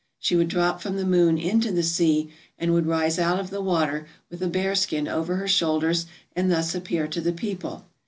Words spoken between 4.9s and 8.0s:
over her shoulders and thus appear to the people.